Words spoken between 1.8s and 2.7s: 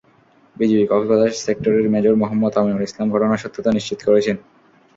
major Muhammad